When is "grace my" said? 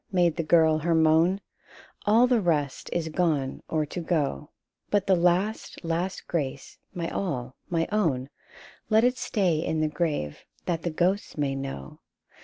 6.27-7.07